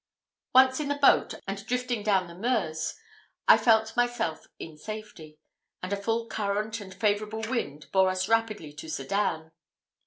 Once 0.55 0.79
in 0.79 0.87
the 0.87 0.95
boat, 0.95 1.35
and 1.47 1.63
drifting 1.67 2.01
down 2.01 2.25
the 2.25 2.33
Meuse, 2.33 2.95
I 3.47 3.55
felt 3.55 3.95
myself 3.95 4.47
in 4.57 4.75
safety; 4.75 5.37
and 5.83 5.93
a 5.93 6.01
full 6.01 6.25
current 6.27 6.81
and 6.81 6.91
favourable 6.91 7.41
wind 7.43 7.85
bore 7.91 8.09
us 8.09 8.27
rapidly 8.27 8.73
to 8.73 8.89
Sedan. 8.89 9.51